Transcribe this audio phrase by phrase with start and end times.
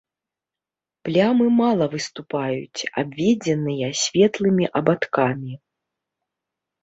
[1.07, 5.53] Плямы мала выступаюць, абведзеныя светлымі абадкамі.